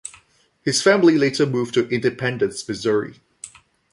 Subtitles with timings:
[0.63, 3.17] His family later moved to Independence, Missouri.